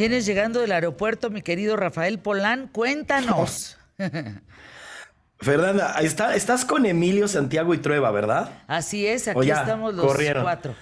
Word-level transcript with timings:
Vienes 0.00 0.24
llegando 0.24 0.62
del 0.62 0.72
aeropuerto, 0.72 1.28
mi 1.28 1.42
querido 1.42 1.76
Rafael 1.76 2.18
Polán, 2.18 2.68
cuéntanos. 2.68 3.76
Fernanda, 5.40 5.94
está, 6.00 6.34
estás 6.34 6.64
con 6.64 6.86
Emilio, 6.86 7.28
Santiago 7.28 7.74
y 7.74 7.78
Trueba, 7.78 8.10
¿verdad? 8.10 8.62
Así 8.66 9.06
es, 9.06 9.28
aquí 9.28 9.50
estamos 9.50 9.92
los 9.92 10.16
cuatro. 10.40 10.74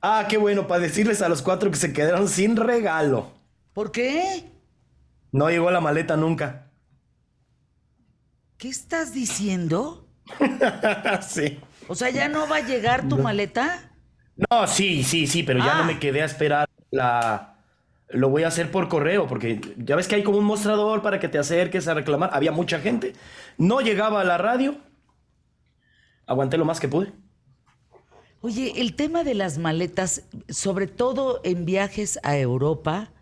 Ah, 0.00 0.26
qué 0.28 0.36
bueno, 0.36 0.68
para 0.68 0.82
decirles 0.82 1.22
a 1.22 1.28
los 1.28 1.42
cuatro 1.42 1.72
que 1.72 1.76
se 1.76 1.92
quedaron 1.92 2.28
sin 2.28 2.54
regalo. 2.54 3.32
¿Por 3.72 3.90
qué? 3.90 4.44
No 5.32 5.50
llegó 5.50 5.72
la 5.72 5.80
maleta 5.80 6.16
nunca. 6.16 6.70
¿Qué 8.58 8.68
estás 8.68 9.12
diciendo? 9.12 10.06
sí. 11.28 11.58
O 11.88 11.96
sea, 11.96 12.10
¿ya 12.10 12.28
no 12.28 12.48
va 12.48 12.58
a 12.58 12.60
llegar 12.60 13.08
tu 13.08 13.18
maleta? 13.18 13.90
No, 14.36 14.68
sí, 14.68 15.02
sí, 15.02 15.26
sí, 15.26 15.42
pero 15.42 15.58
ya 15.58 15.78
no 15.78 15.84
me 15.84 15.94
ah. 15.94 15.98
quedé 15.98 16.22
a 16.22 16.26
esperar 16.26 16.68
la, 16.92 17.50
lo 18.12 18.28
voy 18.28 18.42
a 18.42 18.48
hacer 18.48 18.70
por 18.70 18.88
correo, 18.88 19.26
porque 19.26 19.60
ya 19.76 19.96
ves 19.96 20.08
que 20.08 20.16
hay 20.16 20.22
como 20.22 20.38
un 20.38 20.44
mostrador 20.44 21.02
para 21.02 21.20
que 21.20 21.28
te 21.28 21.38
acerques 21.38 21.86
a 21.88 21.94
reclamar. 21.94 22.30
Había 22.32 22.52
mucha 22.52 22.80
gente. 22.80 23.14
No 23.56 23.80
llegaba 23.80 24.20
a 24.20 24.24
la 24.24 24.38
radio. 24.38 24.76
Aguanté 26.26 26.56
lo 26.56 26.64
más 26.64 26.80
que 26.80 26.88
pude. 26.88 27.12
Oye, 28.40 28.72
el 28.76 28.94
tema 28.96 29.22
de 29.22 29.34
las 29.34 29.58
maletas, 29.58 30.22
sobre 30.48 30.86
todo 30.86 31.40
en 31.44 31.66
viajes 31.66 32.18
a 32.22 32.38
Europa, 32.38 33.12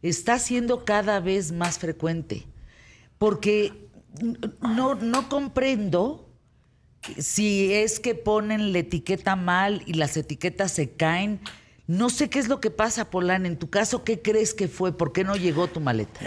está 0.00 0.38
siendo 0.38 0.84
cada 0.84 1.20
vez 1.20 1.52
más 1.52 1.78
frecuente. 1.78 2.46
Porque 3.18 3.88
no, 4.60 4.94
no 4.94 5.28
comprendo 5.28 6.30
si 7.18 7.72
es 7.72 8.00
que 8.00 8.14
ponen 8.14 8.72
la 8.72 8.78
etiqueta 8.80 9.36
mal 9.36 9.82
y 9.86 9.94
las 9.94 10.16
etiquetas 10.16 10.72
se 10.72 10.92
caen 10.92 11.40
no 11.90 12.08
sé 12.08 12.30
qué 12.30 12.38
es 12.38 12.46
lo 12.46 12.60
que 12.60 12.70
pasa, 12.70 13.10
Polán. 13.10 13.46
En 13.46 13.56
tu 13.56 13.68
caso, 13.68 14.04
¿qué 14.04 14.22
crees 14.22 14.54
que 14.54 14.68
fue? 14.68 14.96
¿Por 14.96 15.12
qué 15.12 15.24
no 15.24 15.34
llegó 15.34 15.66
tu 15.66 15.80
maleta? 15.80 16.20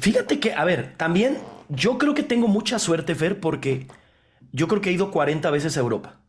Fíjate 0.00 0.38
que, 0.38 0.52
a 0.52 0.62
ver, 0.62 0.94
también 0.96 1.38
yo 1.68 1.98
creo 1.98 2.14
que 2.14 2.22
tengo 2.22 2.46
mucha 2.46 2.78
suerte, 2.78 3.16
Fer, 3.16 3.40
porque 3.40 3.88
yo 4.52 4.68
creo 4.68 4.80
que 4.80 4.90
he 4.90 4.92
ido 4.92 5.10
40 5.10 5.50
veces 5.50 5.76
a 5.76 5.80
Europa. 5.80 6.20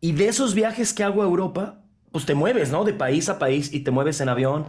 Y 0.00 0.10
de 0.10 0.26
esos 0.26 0.52
viajes 0.54 0.92
que 0.92 1.04
hago 1.04 1.22
a 1.22 1.26
Europa, 1.26 1.84
pues 2.10 2.26
te 2.26 2.34
mueves, 2.34 2.72
¿no? 2.72 2.82
De 2.82 2.92
país 2.92 3.28
a 3.28 3.38
país 3.38 3.72
y 3.72 3.84
te 3.84 3.92
mueves 3.92 4.20
en 4.20 4.30
avión. 4.30 4.66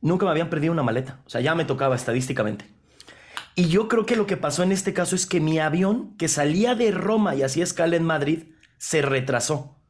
Nunca 0.00 0.24
me 0.24 0.30
habían 0.30 0.48
perdido 0.48 0.72
una 0.72 0.84
maleta. 0.84 1.18
O 1.26 1.28
sea, 1.28 1.40
ya 1.40 1.56
me 1.56 1.64
tocaba 1.64 1.96
estadísticamente. 1.96 2.64
Y 3.56 3.66
yo 3.70 3.88
creo 3.88 4.06
que 4.06 4.14
lo 4.14 4.28
que 4.28 4.36
pasó 4.36 4.62
en 4.62 4.70
este 4.70 4.94
caso 4.94 5.16
es 5.16 5.26
que 5.26 5.40
mi 5.40 5.58
avión, 5.58 6.16
que 6.16 6.28
salía 6.28 6.76
de 6.76 6.92
Roma 6.92 7.34
y 7.34 7.42
hacía 7.42 7.64
escala 7.64 7.96
en 7.96 8.04
Madrid, 8.04 8.52
se 8.78 9.02
retrasó. 9.02 9.80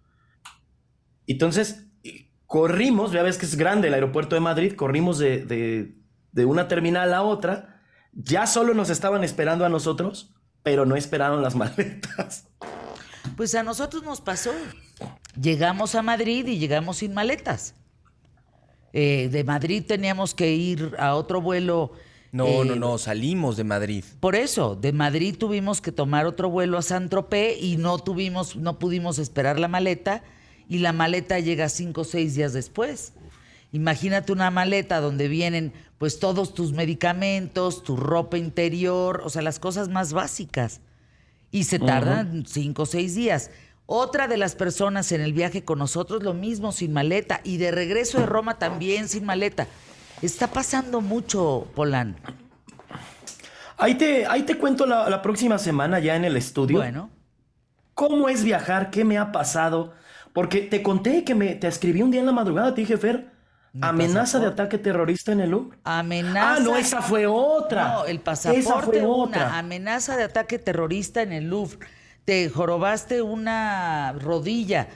Entonces, 1.26 1.85
corrimos, 2.46 3.12
ya 3.12 3.22
ves 3.22 3.38
que 3.38 3.46
es 3.46 3.56
grande 3.56 3.88
el 3.88 3.94
aeropuerto 3.94 4.34
de 4.34 4.40
Madrid, 4.40 4.74
corrimos 4.74 5.18
de, 5.18 5.94
una 6.34 6.68
terminal 6.68 7.12
a 7.14 7.22
otra, 7.22 7.82
ya 8.12 8.46
solo 8.46 8.74
nos 8.74 8.90
estaban 8.90 9.24
esperando 9.24 9.64
a 9.64 9.68
nosotros, 9.68 10.34
pero 10.62 10.86
no 10.86 10.96
esperaron 10.96 11.42
las 11.42 11.54
maletas. 11.56 12.48
Pues 13.36 13.54
a 13.54 13.62
nosotros 13.62 14.02
nos 14.04 14.20
pasó. 14.20 14.52
Llegamos 15.40 15.94
a 15.94 16.02
Madrid 16.02 16.46
y 16.46 16.58
llegamos 16.58 16.98
sin 16.98 17.12
maletas. 17.12 17.74
Eh, 18.92 19.28
de 19.30 19.44
Madrid 19.44 19.84
teníamos 19.86 20.34
que 20.34 20.54
ir 20.54 20.94
a 20.98 21.14
otro 21.16 21.42
vuelo. 21.42 21.92
No, 22.32 22.64
no, 22.64 22.74
eh, 22.74 22.78
no, 22.78 22.98
salimos 22.98 23.56
de 23.56 23.64
Madrid. 23.64 24.04
Por 24.20 24.36
eso, 24.36 24.76
de 24.76 24.92
Madrid 24.92 25.36
tuvimos 25.36 25.80
que 25.80 25.92
tomar 25.92 26.26
otro 26.26 26.48
vuelo 26.48 26.78
a 26.78 26.82
San 26.82 27.08
Tropez 27.08 27.60
y 27.60 27.76
no 27.76 27.98
tuvimos, 27.98 28.56
no 28.56 28.78
pudimos 28.78 29.18
esperar 29.18 29.58
la 29.58 29.68
maleta 29.68 30.22
y 30.68 30.78
la 30.78 30.92
maleta 30.92 31.38
llega 31.38 31.68
cinco 31.68 32.02
o 32.02 32.04
seis 32.04 32.34
días 32.34 32.52
después. 32.52 33.12
Imagínate 33.72 34.32
una 34.32 34.50
maleta 34.50 35.00
donde 35.00 35.28
vienen 35.28 35.72
pues 35.98 36.18
todos 36.18 36.54
tus 36.54 36.72
medicamentos, 36.72 37.82
tu 37.82 37.96
ropa 37.96 38.38
interior, 38.38 39.22
o 39.24 39.30
sea, 39.30 39.42
las 39.42 39.58
cosas 39.58 39.88
más 39.88 40.12
básicas. 40.12 40.80
Y 41.50 41.64
se 41.64 41.78
tardan 41.78 42.44
cinco 42.46 42.82
o 42.82 42.86
seis 42.86 43.14
días. 43.14 43.50
Otra 43.86 44.28
de 44.28 44.36
las 44.36 44.56
personas 44.56 45.12
en 45.12 45.20
el 45.20 45.32
viaje 45.32 45.64
con 45.64 45.78
nosotros, 45.78 46.22
lo 46.22 46.34
mismo, 46.34 46.72
sin 46.72 46.92
maleta. 46.92 47.40
Y 47.44 47.56
de 47.58 47.70
regreso 47.70 48.18
de 48.18 48.26
Roma 48.26 48.58
también 48.58 49.08
sin 49.08 49.24
maleta. 49.24 49.68
Está 50.22 50.48
pasando 50.48 51.00
mucho, 51.00 51.68
Polán. 51.74 52.16
Ahí 53.78 53.94
te, 53.94 54.26
ahí 54.26 54.42
te 54.42 54.58
cuento 54.58 54.86
la, 54.86 55.08
la 55.08 55.22
próxima 55.22 55.58
semana 55.58 56.00
ya 56.00 56.16
en 56.16 56.24
el 56.24 56.36
estudio. 56.36 56.78
Bueno. 56.78 57.10
¿Cómo 57.94 58.28
es 58.28 58.42
viajar? 58.42 58.90
¿Qué 58.90 59.04
me 59.04 59.16
ha 59.16 59.32
pasado? 59.32 59.94
Porque 60.36 60.60
te 60.60 60.82
conté 60.82 61.24
que 61.24 61.34
me 61.34 61.54
te 61.54 61.66
escribí 61.66 62.02
un 62.02 62.10
día 62.10 62.20
en 62.20 62.26
la 62.26 62.32
madrugada, 62.32 62.74
te 62.74 62.82
dije, 62.82 62.98
Fer, 62.98 63.30
amenaza 63.80 64.38
de 64.38 64.48
ataque 64.48 64.76
terrorista 64.76 65.32
en 65.32 65.40
el 65.40 65.48
Louvre. 65.48 65.78
Amenaza. 65.82 66.56
Ah, 66.56 66.60
no, 66.60 66.76
esa 66.76 67.00
fue 67.00 67.26
otra. 67.26 67.94
No, 67.94 68.04
el 68.04 68.20
pasaporte 68.20 68.60
esa 68.60 68.82
fue 68.82 69.02
otra. 69.06 69.56
amenaza 69.56 70.14
de 70.14 70.24
ataque 70.24 70.58
terrorista 70.58 71.22
en 71.22 71.32
el 71.32 71.48
Louvre. 71.48 71.78
Te 72.26 72.50
jorobaste 72.50 73.22
una 73.22 74.12
rodilla. 74.12 74.88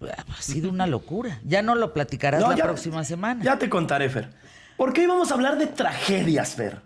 Ha 0.00 0.40
sido 0.40 0.70
una 0.70 0.86
locura. 0.86 1.38
Ya 1.44 1.60
no 1.60 1.74
lo 1.74 1.92
platicarás 1.92 2.40
la 2.40 2.56
próxima 2.56 3.04
semana. 3.04 3.44
Ya 3.44 3.58
te 3.58 3.68
contaré, 3.68 4.08
Fer. 4.08 4.30
¿Por 4.78 4.94
qué 4.94 5.02
íbamos 5.02 5.30
a 5.30 5.34
hablar 5.34 5.58
de 5.58 5.66
tragedias, 5.66 6.54
Fer? 6.54 6.80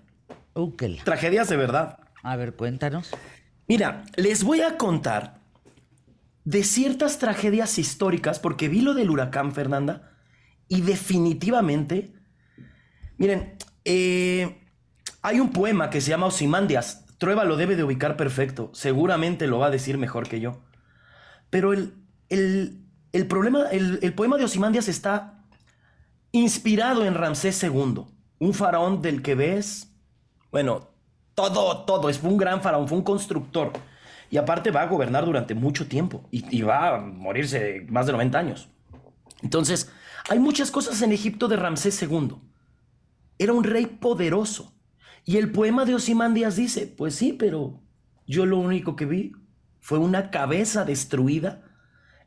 Tragedias 1.05 1.49
de 1.49 1.57
verdad. 1.57 2.01
A 2.25 2.35
ver, 2.35 2.55
cuéntanos. 2.55 3.13
Mira, 3.69 4.03
les 4.17 4.43
voy 4.43 4.61
a 4.63 4.77
contar 4.77 5.42
de 6.45 6.65
ciertas 6.65 7.19
tragedias 7.19 7.79
históricas, 7.79 8.39
porque 8.39 8.69
vi 8.69 8.81
lo 8.81 8.95
del 8.95 9.11
huracán 9.11 9.53
Fernanda, 9.53 10.13
y 10.69 10.81
definitivamente, 10.81 12.15
miren, 13.19 13.57
eh, 13.85 14.61
hay 15.21 15.41
un 15.41 15.51
poema 15.51 15.91
que 15.91 16.01
se 16.01 16.11
llama 16.11 16.27
Osimandias, 16.27 17.07
Trueba 17.19 17.45
lo 17.45 17.57
debe 17.57 17.77
de 17.77 17.85
ubicar 17.85 18.17
perfecto, 18.17 18.71
seguramente 18.75 19.47
lo 19.47 19.61
va 19.61 19.67
a 19.67 19.71
decir 19.71 19.97
mejor 19.97 20.29
que 20.29 20.41
yo, 20.41 20.61
pero 21.51 21.73
el, 21.73 21.95
el, 22.29 23.27
problema, 23.29 23.69
el, 23.71 24.01
el 24.03 24.15
poema 24.15 24.39
de 24.39 24.45
Osimandias 24.45 24.89
está 24.89 25.45
inspirado 26.33 27.05
en 27.05 27.15
Ramsés 27.15 27.63
II, 27.63 28.07
un 28.41 28.55
faraón 28.55 29.03
del 29.03 29.23
que 29.23 29.37
ves, 29.37 29.95
bueno, 30.51 30.89
todo, 31.35 31.85
todo, 31.85 32.09
es 32.09 32.21
un 32.23 32.37
gran 32.37 32.61
faraón, 32.61 32.89
fue 32.89 32.99
un 32.99 33.05
constructor 33.05 33.73
y 34.33 34.39
aparte 34.39 34.71
va 34.71 34.81
a 34.81 34.87
gobernar 34.87 35.27
durante 35.27 35.55
mucho 35.55 35.87
tiempo 35.87 36.27
y, 36.31 36.63
va 36.63 36.97
a 36.97 36.99
morirse 36.99 37.87
más 37.91 38.07
de 38.07 38.13
90 38.13 38.39
años. 38.39 38.71
Entonces, 39.43 39.93
hay 40.31 40.39
muchas 40.39 40.71
cosas 40.71 41.03
en 41.03 41.13
Egipto 41.13 41.49
de 41.49 41.57
Ramsés 41.57 42.03
II. 42.03 42.37
Era 43.37 43.53
un 43.53 43.63
rey 43.63 43.85
poderoso. 43.85 44.75
Y 45.27 45.37
el 45.37 45.53
poema 45.53 45.85
de 45.85 45.97
Osimandias 45.97 46.57
dice, 46.57 46.87
pues 46.87 47.15
sí, 47.15 47.35
pero 47.35 47.83
yo 48.27 48.47
lo 48.47 48.57
único 48.57 48.97
que 48.97 49.05
vi 49.05 49.33
fue 49.81 49.99
una 49.99 50.31
cabeza 50.31 50.87
destruida 50.87 51.65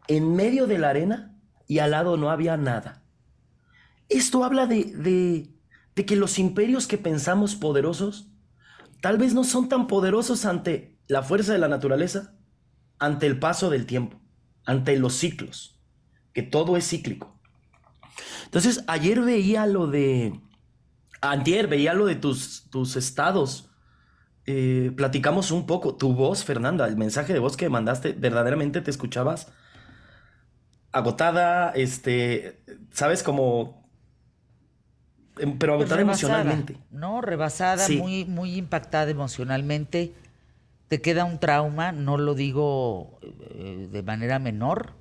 en 0.08 0.36
medio 0.36 0.68
de 0.68 0.78
la 0.78 0.90
arena 0.90 1.36
y 1.66 1.80
al 1.80 1.90
lado 1.90 2.18
no 2.18 2.30
había 2.30 2.56
nada. 2.56 3.02
Esto 4.10 4.44
habla 4.44 4.68
de, 4.68 4.84
de, 4.84 5.50
de 5.96 6.06
que 6.06 6.16
los 6.16 6.38
imperios 6.38 6.86
que 6.86 7.00
pensamos 7.00 7.56
poderosos 7.56 8.30
tal 9.02 9.18
vez 9.18 9.34
no 9.34 9.44
son 9.44 9.70
tan 9.70 9.88
poderosos 9.88 10.46
ante 10.46 10.95
la 11.08 11.24
fuerza 11.24 11.54
de 11.54 11.60
la 11.60 11.68
naturaleza 11.68 12.34
ante 13.00 13.28
el 13.28 13.40
paso 13.40 13.70
del 13.70 13.86
tiempo, 13.86 14.20
ante 14.66 14.98
los 14.98 15.14
ciclos, 15.14 15.80
que 16.34 16.44
todo 16.44 16.78
es 16.78 16.88
cíclico. 16.88 17.40
Entonces, 18.46 18.84
ayer 18.88 19.22
veía 19.22 19.66
lo 19.66 19.88
de, 19.88 20.40
ayer 21.22 21.68
veía 21.68 21.94
lo 21.94 22.06
de 22.06 22.16
tus, 22.16 22.70
tus 22.70 22.96
estados. 22.96 23.72
Eh, 24.46 24.92
platicamos 24.96 25.52
un 25.52 25.66
poco, 25.66 25.96
tu 25.96 26.14
voz, 26.14 26.44
Fernanda, 26.44 26.88
el 26.88 26.98
mensaje 26.98 27.34
de 27.34 27.40
voz 27.40 27.58
que 27.58 27.70
mandaste, 27.70 28.14
verdaderamente 28.14 28.82
te 28.82 28.92
escuchabas 28.92 29.52
agotada, 30.92 31.72
este, 31.72 32.64
sabes, 32.92 33.22
como 33.22 33.90
em, 35.40 35.58
pero 35.58 35.74
agotada 35.74 36.00
emocionalmente. 36.00 36.78
No, 36.90 37.20
rebasada, 37.20 37.86
muy, 37.90 38.24
muy 38.24 38.56
impactada 38.56 39.12
emocionalmente 39.12 40.14
te 40.88 41.02
queda 41.02 41.26
un 41.26 41.40
trauma, 41.40 41.92
no 41.92 42.18
lo 42.18 42.36
digo 42.36 43.20
eh, 43.22 43.88
de 43.92 44.04
manera 44.04 44.40
menor, 44.40 44.94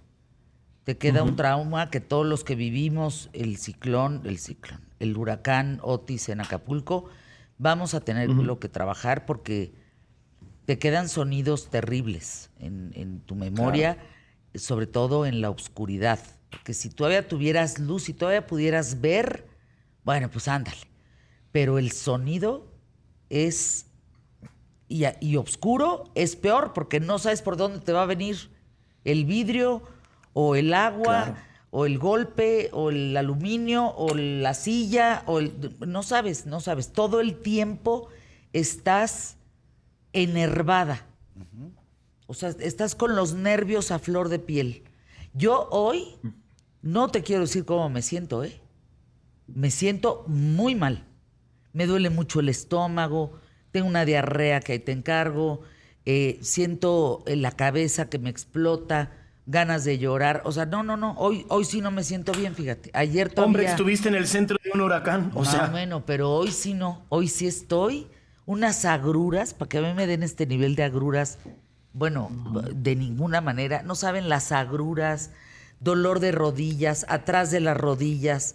te 0.85 0.99
queda 0.99 1.23
un 1.23 1.37
trauma 1.37 1.91
que 1.91 2.01
todos 2.01 2.27
los 2.27 2.45
que 2.45 2.55
vivimos 2.55 3.31
el 3.33 3.57
ciclón, 3.57 4.23
el 4.25 4.39
ciclón, 4.39 4.81
el 4.99 5.17
huracán 5.17 5.79
Otis 5.83 6.29
en 6.29 6.41
Acapulco, 6.41 7.07
vamos 7.59 7.95
a 7.95 8.01
tener 8.01 8.29
lo 8.29 8.59
que 8.59 8.69
trabajar 8.69 9.25
porque 9.25 9.73
te 10.67 10.79
quedan 10.79 11.09
sonidos 11.09 11.71
terribles 11.71 12.51
en, 12.59 13.21
tu 13.27 13.35
memoria, 13.35 13.99
sobre 14.55 14.87
todo 14.87 15.27
en 15.27 15.41
la 15.41 15.51
oscuridad. 15.51 16.19
Porque 16.51 16.75
si 16.75 16.91
todavía 16.91 17.29
tuvieras 17.29 17.79
luz 17.79 18.09
y 18.09 18.15
todavía 18.15 18.47
pudieras 18.47 19.01
ver, 19.01 19.47
bueno, 20.05 20.31
pues 20.31 20.49
ándale. 20.49 20.79
Pero 21.53 21.79
el 21.79 21.93
sonido 21.93 22.67
es 23.31 23.87
y, 24.89 25.05
y 25.21 25.37
oscuro 25.37 26.05
es 26.15 26.37
peor 26.37 26.73
porque 26.73 27.01
no 27.01 27.19
sabes 27.19 27.43
por 27.43 27.57
dónde 27.57 27.81
te 27.81 27.93
va 27.93 28.03
a 28.03 28.07
venir 28.07 28.51
el 29.05 29.25
vidrio 29.25 29.83
o 30.33 30.57
el 30.57 30.73
agua 30.75 31.25
Claro. 31.25 31.37
o 31.71 31.87
el 31.87 31.99
golpe 31.99 32.71
o 32.73 32.91
el 32.91 33.17
aluminio 33.17 33.87
o 33.97 34.15
la 34.15 34.55
silla 34.55 35.23
o 35.27 35.39
el, 35.41 35.77
no 35.87 36.03
sabes, 36.03 36.47
no 36.47 36.61
sabes. 36.61 36.93
Todo 36.93 37.21
el 37.21 37.37
tiempo 37.41 38.09
estás 38.53 39.37
enervada. 40.13 41.07
O 42.27 42.35
sea, 42.35 42.51
estás 42.61 42.95
con 42.95 43.17
los 43.17 43.35
nervios 43.35 43.91
a 43.91 43.99
flor 43.99 44.29
de 44.29 44.39
piel. 44.39 44.85
Yo 45.35 45.69
hoy 45.71 46.17
no 46.81 47.09
te 47.09 47.23
quiero 47.23 47.43
decir 47.43 47.65
cómo 47.65 47.89
me 47.91 48.01
siento, 48.03 48.45
¿eh? 48.45 48.61
Me 49.47 49.71
siento 49.71 50.25
muy 50.27 50.75
mal. 50.75 51.05
Me 51.73 51.87
duele 51.87 52.09
mucho 52.09 52.41
el 52.41 52.49
estómago, 52.49 53.39
tengo 53.75 53.89
una 53.89 54.05
diarrea 54.05 54.61
que 54.61 54.75
ahí 54.75 54.79
te 54.79 54.93
encargo, 54.93 55.63
eh, 56.07 56.39
siento 56.43 57.25
en 57.27 57.43
la 57.43 57.51
cabeza 57.51 58.09
que 58.09 58.21
me 58.21 58.31
explota, 58.31 59.11
ganas 59.47 59.83
de 59.83 59.99
llorar. 59.99 60.43
O 60.45 60.53
sea, 60.53 60.65
no, 60.65 60.85
no, 60.85 60.97
no, 60.97 61.17
hoy, 61.19 61.45
hoy 61.49 61.65
sí 61.65 61.81
no 61.81 61.91
me 61.91 62.05
siento 62.05 62.31
bien, 62.31 62.55
fíjate. 62.55 62.93
Ayer 62.95 63.31
todavía... 63.31 63.47
Hombre, 63.47 63.67
estuviste 63.67 64.09
en 64.09 64.15
el 64.15 64.29
centro 64.29 64.59
de 64.63 64.71
un 64.73 64.81
huracán. 64.81 65.33
O 65.35 65.41
Más 65.41 65.51
sea, 65.51 65.65
o 65.65 65.73
menos, 65.73 66.05
pero 66.07 66.31
hoy 66.31 66.53
sí 66.53 66.73
no. 66.73 67.03
Hoy 67.09 67.27
sí 67.27 67.49
estoy. 67.49 68.07
Unas 68.47 68.85
agruras, 68.85 69.55
para 69.55 69.69
que 69.69 69.79
a 69.79 69.83
mí 69.83 69.93
me 69.93 70.07
den 70.07 70.23
este 70.23 70.47
nivel 70.47 70.77
de 70.77 70.85
agruras, 70.85 71.41
bueno, 71.93 72.31
de 72.73 72.95
ninguna 72.95 73.41
manera. 73.41 73.83
No 73.83 73.97
saben 73.97 74.29
las 74.29 74.53
agruras, 74.53 75.33
dolor 75.81 76.21
de 76.21 76.31
rodillas, 76.31 77.07
atrás 77.09 77.51
de 77.51 77.59
las 77.59 77.77
rodillas, 77.77 78.55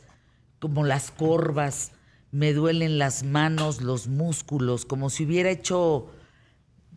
como 0.60 0.86
las 0.86 1.12
corvas. 1.12 1.92
Me 2.32 2.54
duelen 2.54 3.00
las 3.00 3.24
manos, 3.24 3.82
los 3.82 4.08
músculos, 4.08 4.86
como 4.86 5.10
si 5.10 5.26
hubiera 5.26 5.50
hecho 5.50 6.12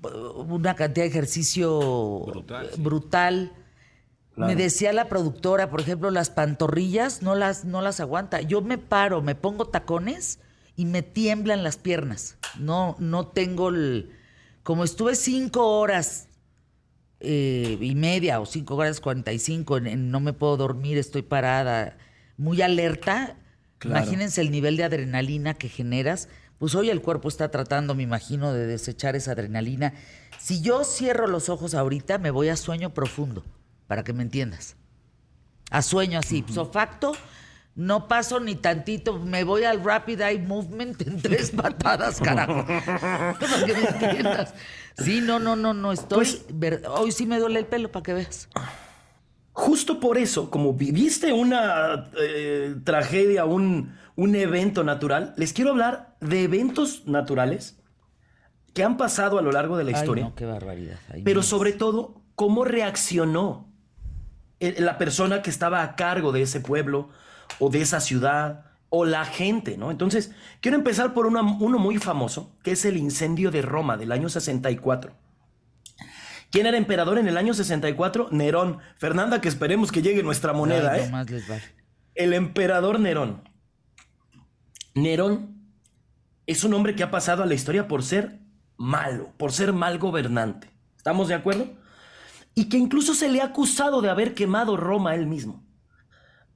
eh, 0.04 0.08
una 0.08 0.74
cantidad 0.76 1.04
de 1.04 1.10
ejercicio 1.10 2.44
brutal. 2.78 3.52
Me 4.36 4.56
decía 4.56 4.92
la 4.94 5.08
productora, 5.08 5.68
por 5.68 5.82
ejemplo, 5.82 6.10
las 6.10 6.30
pantorrillas 6.30 7.22
no 7.22 7.34
las, 7.34 7.64
no 7.66 7.82
las 7.82 8.00
aguanta. 8.00 8.40
Yo 8.40 8.62
me 8.62 8.78
paro, 8.78 9.20
me 9.20 9.34
pongo 9.34 9.68
tacones 9.68 10.38
y 10.74 10.86
me 10.86 11.02
tiemblan 11.02 11.62
las 11.62 11.76
piernas. 11.76 12.38
No, 12.58 12.96
no 12.98 13.26
tengo 13.26 13.68
el. 13.68 14.10
Como 14.62 14.84
estuve 14.84 15.16
cinco 15.16 15.78
horas 15.78 16.28
eh, 17.20 17.76
y 17.80 17.94
media 17.94 18.40
o 18.40 18.46
cinco 18.46 18.76
horas 18.76 19.00
cuarenta 19.00 19.32
y 19.32 19.38
cinco, 19.38 19.80
no 19.80 20.20
me 20.20 20.32
puedo 20.32 20.56
dormir, 20.56 20.96
estoy 20.96 21.22
parada, 21.22 21.98
muy 22.38 22.62
alerta. 22.62 23.36
Claro. 23.82 23.98
Imagínense 24.04 24.40
el 24.40 24.52
nivel 24.52 24.76
de 24.76 24.84
adrenalina 24.84 25.54
que 25.54 25.68
generas. 25.68 26.28
Pues 26.58 26.76
hoy 26.76 26.88
el 26.88 27.00
cuerpo 27.02 27.28
está 27.28 27.50
tratando, 27.50 27.96
me 27.96 28.04
imagino, 28.04 28.52
de 28.52 28.64
desechar 28.64 29.16
esa 29.16 29.32
adrenalina. 29.32 29.92
Si 30.38 30.62
yo 30.62 30.84
cierro 30.84 31.26
los 31.26 31.48
ojos 31.48 31.74
ahorita, 31.74 32.18
me 32.18 32.30
voy 32.30 32.48
a 32.48 32.56
sueño 32.56 32.94
profundo, 32.94 33.44
para 33.88 34.04
que 34.04 34.12
me 34.12 34.22
entiendas. 34.22 34.76
A 35.70 35.82
sueño 35.82 36.20
así, 36.20 36.38
ipso 36.38 36.66
facto, 36.66 37.16
no 37.74 38.06
paso 38.06 38.38
ni 38.38 38.54
tantito, 38.54 39.18
me 39.18 39.42
voy 39.42 39.64
al 39.64 39.82
Rapid 39.82 40.20
Eye 40.20 40.38
Movement 40.38 41.02
en 41.02 41.20
tres 41.20 41.50
patadas, 41.56 42.20
carajo. 42.20 42.64
para 42.64 43.66
que 43.66 43.72
me 43.72 43.88
entiendas. 43.88 44.54
Sí, 44.98 45.20
no, 45.20 45.40
no, 45.40 45.56
no, 45.56 45.74
no, 45.74 45.90
estoy... 45.90 46.18
Pues- 46.56 46.80
hoy 46.88 47.10
sí 47.10 47.26
me 47.26 47.40
duele 47.40 47.58
el 47.58 47.66
pelo, 47.66 47.90
para 47.90 48.04
que 48.04 48.14
veas. 48.14 48.48
Justo 49.52 50.00
por 50.00 50.18
eso, 50.18 50.50
como 50.50 50.72
viviste 50.74 51.32
una 51.32 52.10
eh, 52.18 52.74
tragedia, 52.84 53.44
un, 53.44 53.94
un 54.16 54.34
evento 54.34 54.84
natural, 54.84 55.34
les 55.36 55.52
quiero 55.52 55.70
hablar 55.70 56.16
de 56.20 56.44
eventos 56.44 57.06
naturales 57.06 57.78
que 58.74 58.82
han 58.84 58.96
pasado 58.96 59.38
a 59.38 59.42
lo 59.42 59.52
largo 59.52 59.76
de 59.76 59.84
la 59.84 59.90
Ay, 59.90 59.96
historia. 59.96 60.24
no, 60.24 60.34
qué 60.34 60.46
barbaridad. 60.46 60.96
Ay, 61.12 61.22
pero 61.22 61.42
sobre 61.42 61.72
todo, 61.72 62.22
cómo 62.34 62.64
reaccionó 62.64 63.68
el- 64.60 64.84
la 64.84 64.96
persona 64.96 65.42
que 65.42 65.50
estaba 65.50 65.82
a 65.82 65.96
cargo 65.96 66.32
de 66.32 66.42
ese 66.42 66.60
pueblo 66.60 67.10
o 67.58 67.68
de 67.68 67.82
esa 67.82 68.00
ciudad 68.00 68.64
o 68.88 69.04
la 69.04 69.24
gente, 69.26 69.76
¿no? 69.76 69.90
Entonces, 69.90 70.32
quiero 70.60 70.76
empezar 70.78 71.12
por 71.14 71.26
una- 71.26 71.42
uno 71.42 71.78
muy 71.78 71.98
famoso, 71.98 72.56
que 72.62 72.72
es 72.72 72.84
el 72.86 72.96
incendio 72.96 73.50
de 73.50 73.60
Roma 73.62 73.96
del 73.98 74.12
año 74.12 74.28
64. 74.30 75.12
¿Quién 76.52 76.66
era 76.66 76.76
emperador 76.76 77.16
en 77.16 77.26
el 77.26 77.38
año 77.38 77.54
64? 77.54 78.28
Nerón. 78.30 78.78
Fernanda, 78.98 79.40
que 79.40 79.48
esperemos 79.48 79.90
que 79.90 80.02
llegue 80.02 80.22
nuestra 80.22 80.52
moneda, 80.52 80.92
Ay, 80.92 81.00
¿eh? 81.00 81.24
les 81.30 81.48
vale. 81.48 81.62
El 82.14 82.34
emperador 82.34 83.00
Nerón. 83.00 83.48
Nerón 84.94 85.56
es 86.46 86.62
un 86.62 86.74
hombre 86.74 86.94
que 86.94 87.04
ha 87.04 87.10
pasado 87.10 87.42
a 87.42 87.46
la 87.46 87.54
historia 87.54 87.88
por 87.88 88.02
ser 88.02 88.40
malo, 88.76 89.32
por 89.38 89.50
ser 89.50 89.72
mal 89.72 89.98
gobernante. 89.98 90.70
¿Estamos 90.94 91.28
de 91.28 91.34
acuerdo? 91.34 91.72
Y 92.54 92.68
que 92.68 92.76
incluso 92.76 93.14
se 93.14 93.30
le 93.30 93.40
ha 93.40 93.46
acusado 93.46 94.02
de 94.02 94.10
haber 94.10 94.34
quemado 94.34 94.76
Roma 94.76 95.14
él 95.14 95.26
mismo. 95.26 95.64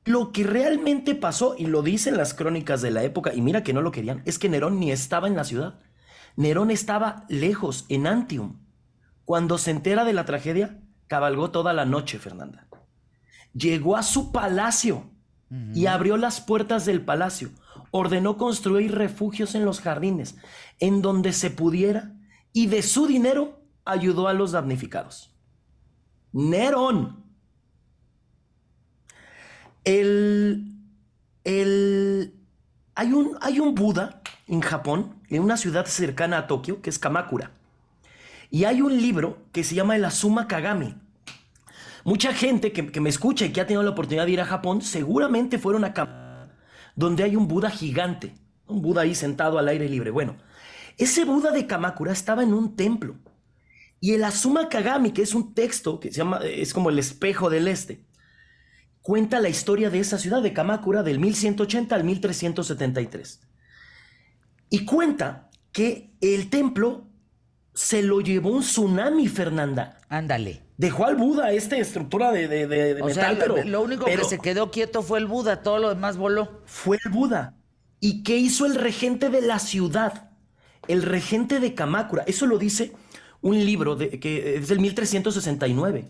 Lo 0.04 0.30
que 0.30 0.44
realmente 0.44 1.14
pasó, 1.14 1.56
y 1.58 1.68
lo 1.68 1.80
dicen 1.80 2.18
las 2.18 2.34
crónicas 2.34 2.82
de 2.82 2.90
la 2.90 3.02
época, 3.02 3.32
y 3.32 3.40
mira 3.40 3.62
que 3.62 3.72
no 3.72 3.80
lo 3.80 3.92
querían, 3.92 4.20
es 4.26 4.38
que 4.38 4.50
Nerón 4.50 4.78
ni 4.78 4.92
estaba 4.92 5.26
en 5.26 5.36
la 5.36 5.44
ciudad. 5.44 5.80
Nerón 6.36 6.70
estaba 6.70 7.24
lejos, 7.30 7.86
en 7.88 8.06
Antium. 8.06 8.65
Cuando 9.26 9.58
se 9.58 9.72
entera 9.72 10.04
de 10.04 10.12
la 10.12 10.24
tragedia, 10.24 10.78
cabalgó 11.08 11.50
toda 11.50 11.72
la 11.72 11.84
noche, 11.84 12.18
Fernanda. 12.20 12.68
Llegó 13.52 13.96
a 13.96 14.04
su 14.04 14.30
palacio 14.30 15.10
y 15.74 15.86
abrió 15.86 16.16
las 16.16 16.40
puertas 16.40 16.86
del 16.86 17.04
palacio. 17.04 17.50
Ordenó 17.90 18.36
construir 18.36 18.94
refugios 18.94 19.56
en 19.56 19.64
los 19.64 19.80
jardines, 19.80 20.36
en 20.78 21.02
donde 21.02 21.32
se 21.32 21.50
pudiera, 21.50 22.14
y 22.52 22.68
de 22.68 22.82
su 22.82 23.08
dinero 23.08 23.60
ayudó 23.84 24.28
a 24.28 24.32
los 24.32 24.52
damnificados. 24.52 25.34
Nerón. 26.32 27.24
El, 29.82 30.72
el, 31.42 32.34
hay, 32.94 33.12
un, 33.12 33.36
hay 33.40 33.58
un 33.58 33.74
Buda 33.74 34.22
en 34.46 34.60
Japón, 34.60 35.20
en 35.28 35.42
una 35.42 35.56
ciudad 35.56 35.86
cercana 35.86 36.38
a 36.38 36.46
Tokio, 36.46 36.80
que 36.80 36.90
es 36.90 36.98
Kamakura. 37.00 37.55
Y 38.50 38.64
hay 38.64 38.80
un 38.80 38.96
libro 38.96 39.46
que 39.52 39.64
se 39.64 39.74
llama 39.74 39.96
el 39.96 40.04
Asuma 40.04 40.46
Kagami. 40.46 40.94
Mucha 42.04 42.32
gente 42.32 42.72
que, 42.72 43.00
me 43.00 43.08
escucha 43.08 43.46
y 43.46 43.52
que 43.52 43.60
ha 43.60 43.66
tenido 43.66 43.82
la 43.82 43.90
oportunidad 43.90 44.26
de 44.26 44.32
ir 44.32 44.40
a 44.40 44.44
Japón, 44.44 44.80
seguramente 44.80 45.58
fueron 45.58 45.84
a 45.84 45.92
Kamakura, 45.92 46.56
donde 46.94 47.24
hay 47.24 47.34
un 47.34 47.48
Buda 47.48 47.68
gigante, 47.68 48.34
un 48.68 48.80
Buda 48.80 49.02
ahí 49.02 49.14
sentado 49.14 49.58
al 49.58 49.66
aire 49.66 49.88
libre. 49.88 50.10
Bueno, 50.10 50.36
ese 50.98 51.24
Buda 51.24 51.50
de 51.50 51.66
Kamakura 51.66 52.12
estaba 52.12 52.44
en 52.44 52.54
un 52.54 52.76
templo. 52.76 53.16
Y 53.98 54.12
el 54.12 54.22
Asuma 54.22 54.68
Kagami, 54.68 55.10
que 55.10 55.22
es 55.22 55.34
un 55.34 55.52
texto 55.52 55.98
que 55.98 56.12
se 56.12 56.18
llama, 56.18 56.38
es 56.44 56.72
como 56.72 56.90
el 56.90 56.98
espejo 56.98 57.50
del 57.50 57.66
este, 57.66 58.04
cuenta 59.02 59.40
la 59.40 59.48
historia 59.48 59.90
de 59.90 59.98
esa 59.98 60.18
ciudad 60.18 60.42
de 60.42 60.52
Kamakura 60.52 61.02
del 61.02 61.18
1180 61.18 61.94
al 61.94 62.04
1373. 62.04 63.40
Y 64.70 64.84
cuenta 64.84 65.50
que 65.72 66.12
el 66.20 66.50
templo 66.50 67.08
se 67.76 68.02
lo 68.02 68.20
llevó 68.22 68.50
un 68.50 68.62
tsunami, 68.62 69.28
Fernanda. 69.28 69.98
Ándale. 70.08 70.62
Dejó 70.78 71.04
al 71.04 71.16
Buda 71.16 71.52
esta 71.52 71.76
estructura 71.76 72.32
de, 72.32 72.48
de- 72.48 72.66
de- 72.66 72.94
de 72.94 73.02
O 73.02 73.10
sea, 73.10 73.28
metal, 73.32 73.38
pero, 73.38 73.56
lo, 73.58 73.64
lo 73.64 73.82
único 73.82 74.04
pero 74.06 74.22
que 74.22 74.28
se 74.28 74.38
quedó 74.38 74.70
quieto 74.70 75.02
fue 75.02 75.18
el 75.18 75.26
Buda, 75.26 75.62
todo 75.62 75.78
lo 75.78 75.90
demás 75.90 76.16
voló. 76.16 76.62
fue 76.64 76.98
el 77.04 77.12
Buda. 77.12 77.54
¿Y 78.00 78.22
qué 78.22 78.36
hizo 78.38 78.64
el 78.66 78.74
regente 78.74 79.28
de 79.30 79.42
la 79.42 79.58
ciudad? 79.58 80.30
El 80.88 81.02
regente 81.02 81.60
de 81.60 81.74
Kamakura. 81.74 82.24
Eso 82.26 82.46
lo 82.46 82.58
dice 82.58 82.92
un 83.42 83.62
libro 83.64 83.94
de- 83.94 84.18
que 84.20 84.56
es 84.56 84.68
del 84.68 84.80
1369. 84.80 86.08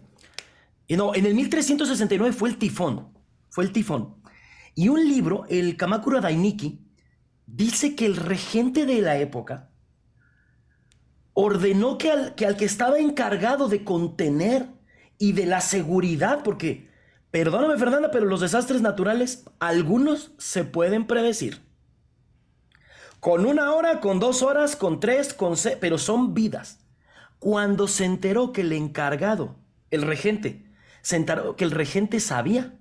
Y 0.88 0.96
no, 0.96 1.14
en 1.16 1.26
el 1.26 1.34
1369 1.34 2.32
fue 2.32 2.48
el 2.48 2.58
tifón. 2.58 3.08
Fue 3.50 3.64
el 3.64 3.72
tifón. 3.72 4.14
Y 4.76 4.88
un 4.88 5.08
libro, 5.08 5.46
el 5.48 5.76
Kamakura 5.76 6.20
Dainiki, 6.20 6.80
dice 7.46 7.96
que 7.96 8.06
el 8.06 8.16
regente 8.16 8.86
de 8.86 9.00
la 9.00 9.18
época 9.18 9.70
ordenó 11.38 11.98
que 11.98 12.10
al, 12.10 12.34
que 12.34 12.46
al 12.46 12.56
que 12.56 12.64
estaba 12.64 12.98
encargado 12.98 13.68
de 13.68 13.84
contener 13.84 14.68
y 15.18 15.32
de 15.32 15.44
la 15.44 15.60
seguridad, 15.60 16.42
porque, 16.42 16.88
perdóname 17.30 17.76
Fernanda, 17.76 18.10
pero 18.10 18.24
los 18.24 18.40
desastres 18.40 18.80
naturales, 18.80 19.44
algunos 19.58 20.32
se 20.38 20.64
pueden 20.64 21.06
predecir. 21.06 21.60
Con 23.20 23.44
una 23.44 23.74
hora, 23.74 24.00
con 24.00 24.18
dos 24.18 24.42
horas, 24.42 24.76
con 24.76 24.98
tres, 24.98 25.34
con 25.34 25.58
seis, 25.58 25.76
pero 25.78 25.98
son 25.98 26.32
vidas. 26.32 26.80
Cuando 27.38 27.86
se 27.86 28.06
enteró 28.06 28.52
que 28.54 28.62
el 28.62 28.72
encargado, 28.72 29.56
el 29.90 30.02
regente, 30.02 30.72
se 31.02 31.16
enteró 31.16 31.54
que 31.54 31.64
el 31.64 31.70
regente 31.70 32.18
sabía, 32.18 32.78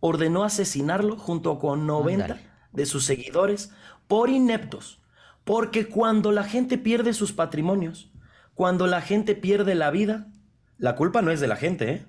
ordenó 0.00 0.42
asesinarlo 0.42 1.16
junto 1.16 1.60
con 1.60 1.86
90 1.86 2.24
Ándale. 2.24 2.50
de 2.72 2.86
sus 2.86 3.04
seguidores 3.04 3.70
por 4.08 4.30
ineptos. 4.30 5.00
Porque 5.48 5.88
cuando 5.88 6.30
la 6.30 6.44
gente 6.44 6.76
pierde 6.76 7.14
sus 7.14 7.32
patrimonios, 7.32 8.10
cuando 8.52 8.86
la 8.86 9.00
gente 9.00 9.34
pierde 9.34 9.74
la 9.74 9.90
vida, 9.90 10.26
la 10.76 10.94
culpa 10.94 11.22
no 11.22 11.30
es 11.30 11.40
de 11.40 11.46
la 11.46 11.56
gente, 11.56 11.90
¿eh? 11.90 12.06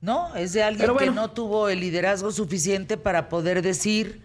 No, 0.00 0.34
es 0.34 0.52
de 0.52 0.64
alguien 0.64 0.92
bueno. 0.92 0.98
que 0.98 1.14
no 1.14 1.30
tuvo 1.30 1.68
el 1.68 1.78
liderazgo 1.78 2.32
suficiente 2.32 2.96
para 2.96 3.28
poder 3.28 3.62
decir 3.62 4.22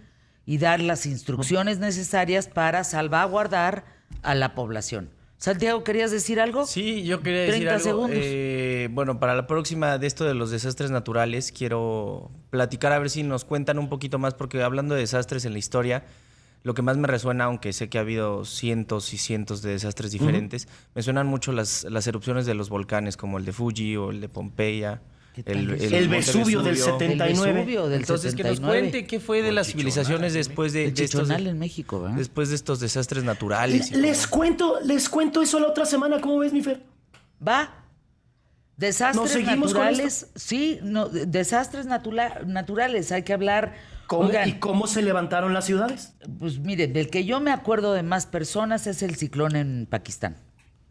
y 0.47 0.57
dar 0.57 0.79
las 0.81 1.05
instrucciones 1.05 1.77
necesarias 1.77 2.47
para 2.47 2.83
salvaguardar 2.83 3.85
a 4.23 4.33
la 4.33 4.55
población. 4.55 5.11
Santiago, 5.37 5.83
¿querías 5.83 6.09
decir 6.09 6.41
algo? 6.41 6.65
Sí, 6.65 7.03
yo 7.03 7.21
quería 7.21 7.41
decir 7.41 7.67
30 7.67 7.71
algo. 7.71 7.83
segundos. 7.83 8.17
Eh, 8.19 8.89
bueno, 8.89 9.19
para 9.19 9.35
la 9.35 9.45
próxima 9.45 9.99
de 9.99 10.07
esto 10.07 10.25
de 10.25 10.33
los 10.33 10.49
desastres 10.49 10.89
naturales, 10.89 11.51
quiero 11.51 12.31
platicar 12.49 12.93
a 12.93 12.97
ver 12.97 13.11
si 13.11 13.21
nos 13.21 13.45
cuentan 13.45 13.77
un 13.77 13.89
poquito 13.89 14.17
más, 14.17 14.33
porque 14.33 14.63
hablando 14.63 14.95
de 14.95 15.01
desastres 15.01 15.45
en 15.45 15.53
la 15.53 15.59
historia, 15.59 16.03
lo 16.63 16.73
que 16.73 16.81
más 16.81 16.97
me 16.97 17.07
resuena, 17.07 17.45
aunque 17.45 17.73
sé 17.73 17.89
que 17.89 17.97
ha 17.97 18.01
habido 18.01 18.45
cientos 18.45 19.13
y 19.13 19.17
cientos 19.17 19.61
de 19.61 19.71
desastres 19.71 20.11
diferentes, 20.11 20.67
me 20.93 21.01
suenan 21.01 21.27
mucho 21.27 21.51
las, 21.51 21.83
las 21.85 22.05
erupciones 22.07 22.45
de 22.45 22.53
los 22.53 22.69
volcanes, 22.69 23.17
como 23.17 23.37
el 23.37 23.45
de 23.45 23.51
Fuji 23.53 23.95
o 23.97 24.11
el 24.11 24.21
de 24.21 24.29
Pompeya. 24.29 25.01
¿Qué 25.33 25.43
tal 25.43 25.55
El? 25.57 25.93
El 25.93 26.09
Vesubio 26.09 26.61
del 26.61 26.75
70. 26.77 27.23
Del 27.25 27.35
79. 27.35 27.53
Vesubio 27.53 27.87
del 27.87 28.01
Entonces, 28.01 28.35
que 28.35 28.43
nos 28.43 28.57
79. 28.57 28.79
cuente 28.91 29.07
qué 29.07 29.19
fue 29.21 29.41
de 29.41 29.51
las 29.53 29.67
el 29.67 29.73
civilizaciones 29.73 30.33
después 30.33 30.73
de, 30.73 30.85
El 30.85 30.93
de 30.93 31.03
estos, 31.05 31.29
en 31.29 31.57
México, 31.57 32.01
¿verdad? 32.01 32.17
después 32.17 32.49
de 32.49 32.55
estos 32.55 32.79
desastres 32.81 33.23
naturales. 33.23 33.91
Les 33.91 34.21
todo. 34.23 34.29
cuento, 34.29 34.79
les 34.83 35.07
cuento 35.07 35.41
eso 35.41 35.59
la 35.59 35.67
otra 35.67 35.85
semana, 35.85 36.19
¿cómo 36.19 36.37
ves, 36.39 36.51
mi 36.51 36.61
Fer? 36.61 36.83
Va. 37.45 37.77
Desastres 38.77 39.21
¿Nos 39.21 39.31
seguimos 39.31 39.73
con 39.73 39.83
naturales. 39.83 40.27
Sí, 40.35 40.79
no, 40.83 41.07
de- 41.07 41.25
desastres 41.27 41.85
naturales. 41.85 43.11
Hay 43.11 43.23
que 43.23 43.31
hablar. 43.33 43.73
¿Cómo, 44.11 44.27
Oigan, 44.27 44.49
¿Y 44.49 44.59
cómo 44.59 44.87
se 44.87 45.01
levantaron 45.01 45.53
las 45.53 45.63
ciudades? 45.63 46.15
Pues 46.37 46.59
miren, 46.59 46.91
del 46.91 47.09
que 47.09 47.23
yo 47.23 47.39
me 47.39 47.53
acuerdo 47.53 47.93
de 47.93 48.03
más 48.03 48.25
personas 48.25 48.85
es 48.85 49.03
el 49.03 49.15
ciclón 49.15 49.55
en 49.55 49.87
Pakistán. 49.89 50.35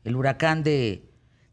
El 0.04 0.16
huracán 0.16 0.62
de 0.62 1.06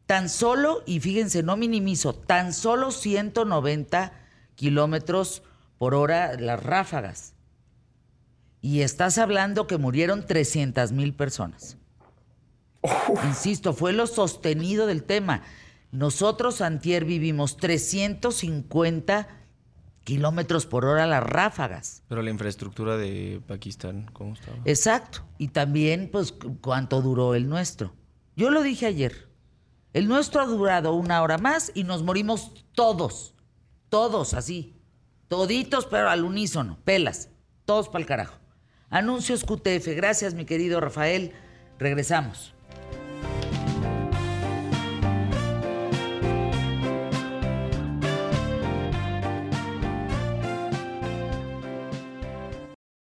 tan 0.05 0.29
solo, 0.29 0.81
y 0.85 1.01
fíjense, 1.01 1.43
no 1.43 1.57
minimizo, 1.57 2.13
tan 2.13 2.53
solo 2.53 2.91
190 2.91 4.13
kilómetros 4.55 5.43
por 5.77 5.93
hora 5.93 6.39
las 6.39 6.63
ráfagas. 6.63 7.33
Y 8.61 8.79
estás 8.79 9.17
hablando 9.17 9.67
que 9.67 9.77
murieron 9.77 10.25
300 10.25 10.93
mil 10.93 11.15
personas. 11.15 11.75
Insisto, 13.25 13.73
fue 13.73 13.91
lo 13.91 14.07
sostenido 14.07 14.87
del 14.87 15.03
tema. 15.03 15.43
Nosotros, 15.91 16.61
Antier, 16.61 17.03
vivimos 17.03 17.57
350 17.57 19.36
kilómetros 20.07 20.65
por 20.65 20.85
hora 20.85 21.05
las 21.05 21.21
ráfagas. 21.21 22.01
Pero 22.07 22.21
la 22.21 22.29
infraestructura 22.29 22.95
de 22.95 23.41
Pakistán, 23.45 24.09
¿cómo 24.13 24.35
estaba? 24.35 24.57
Exacto. 24.63 25.25
Y 25.37 25.49
también, 25.49 26.07
pues, 26.09 26.31
cu- 26.31 26.57
cuánto 26.61 27.01
duró 27.01 27.35
el 27.35 27.49
nuestro. 27.49 27.93
Yo 28.37 28.49
lo 28.49 28.63
dije 28.63 28.85
ayer. 28.85 29.27
El 29.91 30.07
nuestro 30.07 30.39
ha 30.39 30.45
durado 30.45 30.93
una 30.93 31.21
hora 31.21 31.37
más 31.37 31.73
y 31.75 31.83
nos 31.83 32.03
morimos 32.03 32.65
todos. 32.71 33.33
Todos, 33.89 34.33
así. 34.33 34.77
Toditos, 35.27 35.85
pero 35.87 36.09
al 36.09 36.23
unísono. 36.23 36.77
Pelas. 36.85 37.27
Todos 37.65 37.89
para 37.89 37.99
el 37.99 38.05
carajo. 38.05 38.35
Anuncios 38.89 39.43
QTF. 39.43 39.87
Gracias, 39.93 40.33
mi 40.35 40.45
querido 40.45 40.79
Rafael. 40.79 41.33
Regresamos. 41.79 42.53